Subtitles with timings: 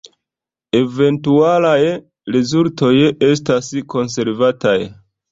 [0.77, 1.81] Eventualaj
[2.35, 2.93] rezultoj
[3.27, 4.75] estas konservataj.